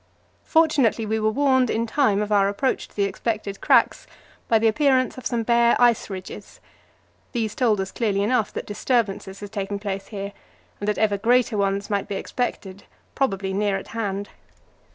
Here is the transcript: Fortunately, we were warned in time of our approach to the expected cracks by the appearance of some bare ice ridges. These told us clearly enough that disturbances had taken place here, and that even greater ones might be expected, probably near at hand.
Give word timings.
Fortunately, 0.45 1.05
we 1.05 1.19
were 1.19 1.29
warned 1.29 1.69
in 1.69 1.85
time 1.85 2.23
of 2.23 2.31
our 2.31 2.49
approach 2.49 2.87
to 2.87 2.95
the 2.95 3.03
expected 3.03 3.61
cracks 3.61 4.07
by 4.47 4.57
the 4.57 4.67
appearance 4.67 5.15
of 5.15 5.27
some 5.27 5.43
bare 5.43 5.75
ice 5.79 6.09
ridges. 6.09 6.59
These 7.33 7.53
told 7.53 7.79
us 7.79 7.91
clearly 7.91 8.23
enough 8.23 8.51
that 8.53 8.65
disturbances 8.65 9.41
had 9.41 9.51
taken 9.51 9.77
place 9.77 10.07
here, 10.07 10.33
and 10.79 10.87
that 10.87 10.97
even 10.97 11.19
greater 11.19 11.55
ones 11.55 11.91
might 11.91 12.07
be 12.07 12.15
expected, 12.15 12.85
probably 13.13 13.53
near 13.53 13.77
at 13.77 13.89
hand. 13.89 14.29